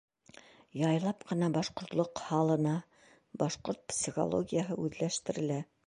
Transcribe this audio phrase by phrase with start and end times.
[0.79, 2.73] Яйлап ҡына башҡортлоҡ һалына,
[3.45, 5.65] башҡорт психологияһы үҙләштерелә.